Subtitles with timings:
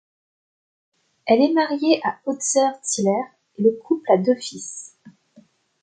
[1.27, 3.21] Elle est mariée à Özer Çiller
[3.59, 4.97] et le couple a deux fils.